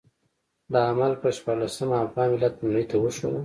د 0.71 0.73
حمل 0.87 1.13
پر 1.21 1.31
شپاړلسمه 1.37 1.95
افغان 2.05 2.27
ملت 2.33 2.53
نړۍ 2.65 2.85
ته 2.91 2.95
وښوده. 2.99 3.39